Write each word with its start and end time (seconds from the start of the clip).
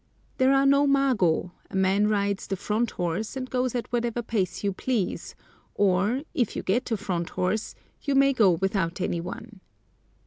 There 0.39 0.51
are 0.51 0.65
no 0.65 0.87
mago; 0.87 1.51
a 1.69 1.75
man 1.75 2.07
rides 2.07 2.47
the 2.47 2.55
"front 2.55 2.89
horse" 2.89 3.37
and 3.37 3.47
goes 3.47 3.75
at 3.75 3.85
whatever 3.93 4.23
pace 4.23 4.63
you 4.63 4.73
please, 4.73 5.35
or, 5.75 6.23
if 6.33 6.55
you 6.55 6.63
get 6.63 6.89
a 6.89 6.97
"front 6.97 7.29
horse," 7.29 7.75
you 8.01 8.15
may 8.15 8.33
go 8.33 8.49
without 8.49 8.99
any 8.99 9.21
one. 9.21 9.59